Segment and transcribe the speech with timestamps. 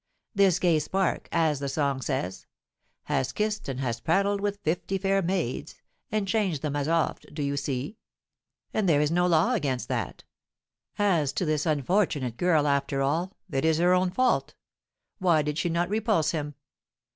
[0.33, 2.47] This gay spark, as the song says:
[3.03, 5.75] "'"Has kissed and has prattled with fifty fair maids,
[6.11, 7.99] And changed them as oft, do you see;"
[8.73, 10.23] and there is no law against that.
[10.97, 14.55] As to this unfortunate girl, after all, it is her own fault!
[15.19, 16.55] Why did she not repulse him?